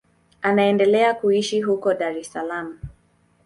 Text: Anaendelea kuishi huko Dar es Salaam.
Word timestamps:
Anaendelea 0.41 1.13
kuishi 1.13 1.61
huko 1.61 1.93
Dar 1.93 2.17
es 2.17 2.27
Salaam. 2.31 2.77